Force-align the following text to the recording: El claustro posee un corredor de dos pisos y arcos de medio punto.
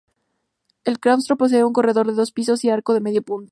El 0.83 0.99
claustro 0.99 1.37
posee 1.37 1.63
un 1.63 1.73
corredor 1.73 2.07
de 2.07 2.13
dos 2.13 2.31
pisos 2.31 2.63
y 2.63 2.71
arcos 2.71 2.95
de 2.95 3.01
medio 3.01 3.21
punto. 3.21 3.49